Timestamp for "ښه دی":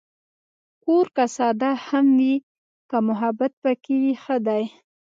4.23-4.63